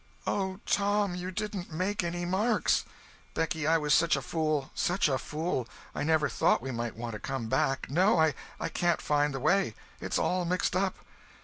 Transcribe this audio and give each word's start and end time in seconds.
"Oh, 0.25 0.59
Tom, 0.65 1.13
you 1.13 1.29
didn't 1.29 1.71
make 1.71 2.03
any 2.03 2.25
marks!" 2.25 2.85
"Becky, 3.35 3.67
I 3.67 3.77
was 3.77 3.93
such 3.93 4.15
a 4.15 4.21
fool! 4.23 4.71
Such 4.73 5.07
a 5.07 5.19
fool! 5.19 5.67
I 5.93 6.01
never 6.01 6.27
thought 6.27 6.59
we 6.59 6.71
might 6.71 6.97
want 6.97 7.13
to 7.13 7.19
come 7.19 7.45
back! 7.49 7.87
No—I 7.87 8.69
can't 8.69 8.99
find 8.99 9.31
the 9.31 9.39
way. 9.39 9.75
It's 9.99 10.17
all 10.17 10.43
mixed 10.43 10.75
up." 10.75 10.95